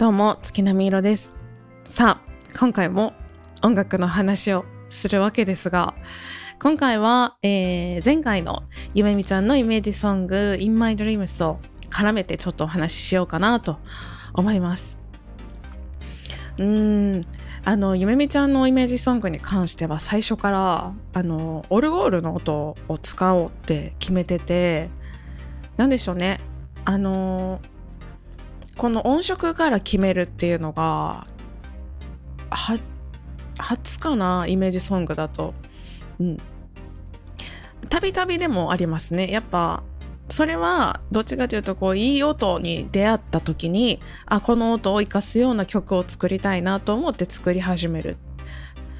[0.00, 1.34] どうも月並み色です。
[1.84, 3.12] さあ今回も
[3.62, 5.92] 音楽の話をするわけですが
[6.58, 8.62] 今回は、えー、前回の
[8.94, 13.76] ゆめみちゃんのイメージソング In My Dreams を絡めてちょっとお話ししようかなと
[14.32, 15.02] 思います。
[16.56, 17.20] うーん
[17.66, 24.88] あのゆめみちゃんのイメージソングに関しては最初からあのオルゴールの音を使おうって決めてて
[25.76, 26.40] 何でしょうね。
[26.86, 27.60] あの
[28.80, 31.26] この音色から決めるっていうのが
[32.48, 32.78] は
[33.58, 35.52] 初かなイメージソングだと。
[36.18, 36.38] うん。
[37.90, 39.30] たびたびでもありますね。
[39.30, 39.82] やっぱ
[40.30, 48.16] それはどっちかというとこういい音に出会った時にあこの音を生かすような曲を作りたいなと思って作り始める。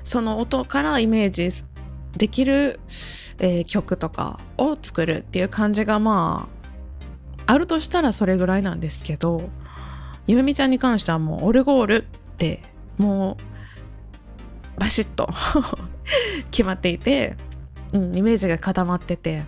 [0.04, 1.48] その音からイメージ
[2.18, 2.80] できる、
[3.38, 6.50] えー、曲とかを作るっていう感じがま
[7.46, 9.48] ああるとしたらそれぐらいなんですけど。
[10.30, 12.02] ゆめみちゃんに関してはもうオルゴールっ
[12.36, 12.62] て
[12.98, 13.36] も
[14.76, 15.28] うバシッと
[16.52, 17.36] 決まっていて、
[17.92, 19.42] うん、イメージが固まってて。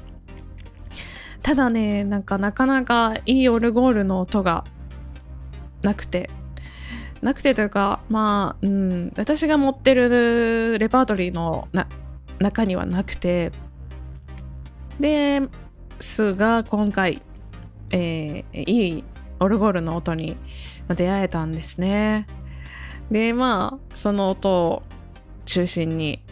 [1.41, 4.65] ただねなんかなかなかいいオルゴールの音が
[5.83, 6.29] なくて。
[7.21, 11.69] なくてというかまあ、うん、私が持ってるレパートリーの
[12.41, 13.53] 中にはなくて。
[14.99, 15.43] で
[16.01, 17.23] すが今回、
[17.91, 19.05] えー、いい
[19.43, 20.37] オルゴールの音に
[20.89, 22.27] 出会えたんですね。
[23.11, 24.83] でまあその音を
[25.45, 26.23] 中心に、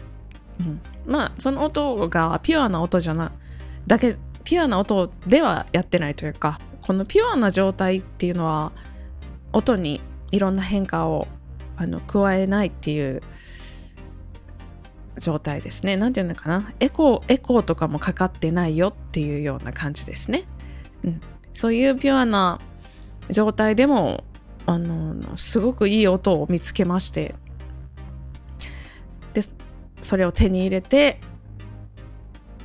[0.59, 3.31] うん、まあその音がピュアな音じゃな
[3.87, 8.71] だけピュアな音ではやってないというかこのピュアな状態っていうのは
[9.53, 10.01] 音に
[10.31, 11.27] いろんな変化を
[11.77, 13.21] あの加えないっていう
[15.19, 15.97] 状態ですね。
[15.97, 20.43] なんていうのかなエコー、エコーとかもかかってないよっていうような感じですね。
[21.03, 21.21] うん、
[21.53, 22.59] そういうピュアな
[23.29, 24.23] 状態でも
[24.65, 27.35] あのすごくいい音を見つけまして
[29.33, 29.41] で
[30.01, 31.19] それを手に入れて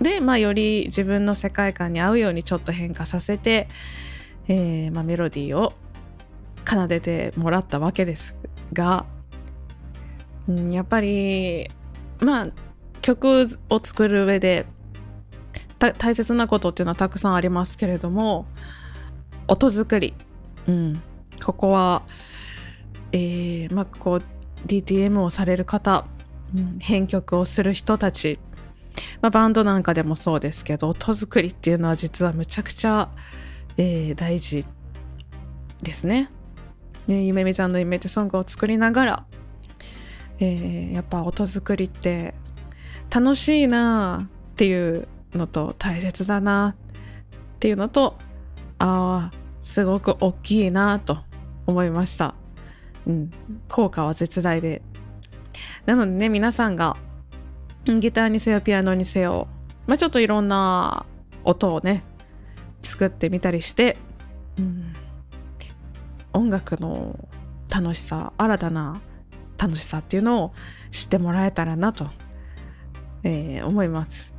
[0.01, 3.69] で、まあ、より自分の世界観に合うようにちょっと変化させて、
[4.49, 5.73] えーまあ、メロディーを
[6.69, 8.37] 奏でてもらったわけです
[8.73, 9.07] が、
[10.49, 11.71] うん、やっぱり
[12.21, 12.49] まあ
[13.01, 14.67] 曲を作る上で
[15.79, 18.47] 大切なことっていうのはたくさんありますけれども
[19.47, 20.15] 音作り、
[20.69, 21.03] うん、
[21.45, 22.03] ここは、
[23.13, 24.23] えー、まあ、こう、
[24.67, 26.07] DTM をされる方、
[26.55, 28.39] うん、編曲をする人たち、
[29.21, 33.11] まあ、バンドなんかでもそうですけど、音作りっていうのは実はむちゃくちゃ、
[33.77, 34.67] えー、大事
[35.83, 36.31] ですね。
[37.07, 39.27] ね、ゆめみちゃんのイメージソングを作りながら、
[40.41, 42.35] えー、やっぱ音作りって
[43.15, 48.17] 楽しいなっていうのと大切だなっていうのと
[48.79, 51.19] ああすごく大きいなと
[51.67, 52.37] 思いました。
[53.05, 53.33] うん、
[53.69, 54.81] 効果は絶大で。
[55.87, 56.97] なのでね、皆さんが
[57.85, 59.49] ギターにせよピアノにせよ、
[59.89, 61.05] まあ、ちょっといろんな
[61.43, 62.05] 音をね、
[62.81, 63.97] 作ってみたりして、
[64.57, 64.95] うん、
[66.33, 67.29] 音楽の
[67.69, 69.01] 楽しさ、新たな
[69.59, 70.53] 楽しさっていうのを
[70.93, 72.09] 知ってもらえたらなと、
[73.25, 74.33] えー、思います。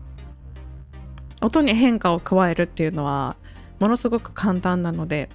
[1.42, 3.36] 音に変化を加えるっていうのは
[3.80, 5.30] ものすごく簡単なので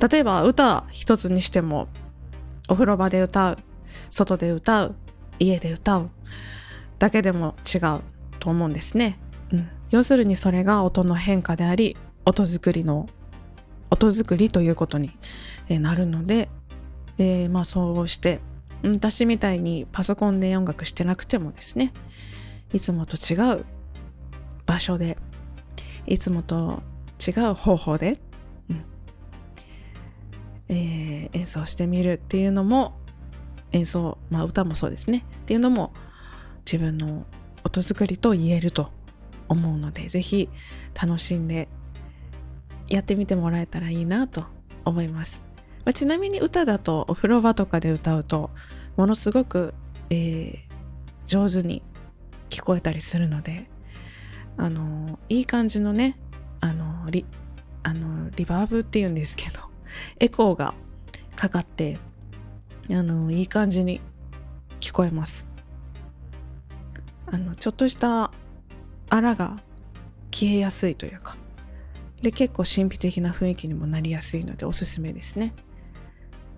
[0.00, 1.88] 例えば歌一つにしても
[2.68, 3.58] お風呂場で歌う
[4.10, 4.94] 外で歌う
[5.38, 6.10] 家で歌う
[6.98, 8.00] だけでも違う
[8.38, 9.18] と思うんですね、
[9.52, 13.08] うん、要するにそれが音の変化であり音作りの
[13.90, 15.16] 音作りということに
[15.68, 16.48] なるので、
[17.18, 18.40] えー、まあそうして
[18.82, 21.92] 私みたいにパソコンで音楽してなくてもですね
[22.72, 23.64] いつもと違う
[24.66, 25.16] 場所で
[26.06, 26.82] いつもと
[27.26, 28.18] 違う方法で、
[28.68, 28.84] うん。
[30.68, 32.98] えー、演奏してみるっていうのも
[33.72, 35.24] 演奏、まあ、歌もそうですね。
[35.42, 35.92] っていうのも
[36.64, 37.24] 自分の
[37.64, 38.90] 音作りと言えると
[39.48, 40.48] 思うのでぜひ
[41.00, 41.68] 楽しんで
[42.88, 44.44] やってみてもらえたらいいなと
[44.84, 45.42] 思います、
[45.84, 48.50] まあ、ちなみに歌だとお風呂場とかで歌うと
[48.96, 49.74] ものすごく、
[50.10, 50.58] えー、
[51.26, 51.82] 上手に
[52.50, 53.68] 聞こえたりするので
[54.56, 56.16] あのいい感じのね
[56.64, 57.26] あのリ
[57.82, 59.60] あのリバーブっていうんですけど
[60.18, 60.72] エコーが
[61.36, 61.98] かかって
[62.90, 64.00] あのいい感じに
[64.80, 65.46] 聞こえます。
[67.26, 68.30] あのちょっとした
[69.10, 69.58] あらが
[70.30, 71.36] 消えやすいというか
[72.22, 75.52] で結構神秘的な雰囲気にもなりやすいのでおすすめですね。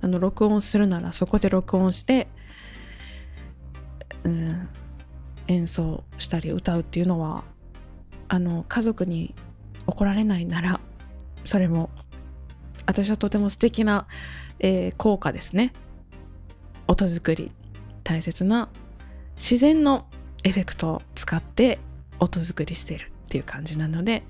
[0.03, 2.29] あの録音するならそこで録音して、
[4.23, 4.69] うん、
[5.49, 7.43] 演奏したり歌うっていうのは
[8.29, 9.35] あの家族に
[9.97, 10.79] 怒られないなら
[11.43, 11.89] それも
[12.85, 14.07] 私はとても素敵な、
[14.61, 15.73] えー、効果ですね
[16.87, 17.51] 音作り
[18.05, 18.69] 大切な
[19.37, 20.07] 自然の
[20.45, 21.79] エフェクトを使って
[22.21, 24.23] 音作りしてるっていう感じなので、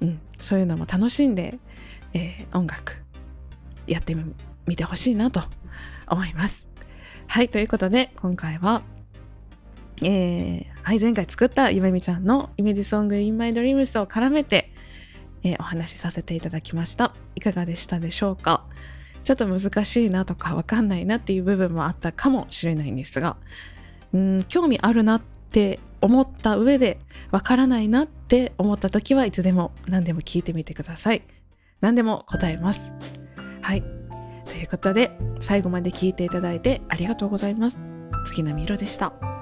[0.00, 1.60] うん、そういうのも楽しんで、
[2.12, 3.00] えー、音楽
[3.86, 4.16] やって
[4.66, 5.42] みてほしいなと
[6.08, 6.68] 思います。
[7.28, 8.82] はい、ということで今回は、
[10.02, 14.72] えー、はい、前回作ったゆめみちゃんのイメージソング In My Dreams を絡めて、
[15.42, 17.14] えー、お話しさせていただきました。
[17.34, 18.64] いかがでしたでしょうか？
[19.24, 23.36] ちょっと難しいなとかわかんないなっていう部分もあったかもしれないんですが、
[24.14, 26.98] うん、興味あるなって思った上で
[27.30, 31.22] わからないなって思った時はいつでも何でも聞いてみてください。
[31.80, 32.92] 何でも答えます。
[33.60, 33.82] はい。
[34.46, 37.86] ということで最後まで聞いていただいてありがとうございます。
[38.24, 39.37] 月並みろでした。